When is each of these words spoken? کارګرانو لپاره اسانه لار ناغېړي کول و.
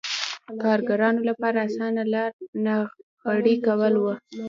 کارګرانو 0.61 1.21
لپاره 1.29 1.57
اسانه 1.67 2.03
لار 2.13 2.31
ناغېړي 2.65 3.55
کول 3.65 3.93
و. 3.99 4.05